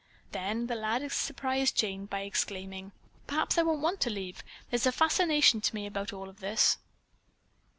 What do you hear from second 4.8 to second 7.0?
a fascination to me about all this."